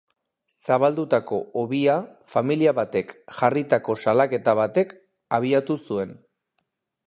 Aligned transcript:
Zabaldutako 0.67 1.37
hobia 1.63 1.97
familia 2.33 2.73
batek 2.81 3.13
jarritako 3.41 3.99
salaketa 4.07 4.59
batek 4.63 4.99
abiatu 5.41 5.81
zuen. 5.89 6.21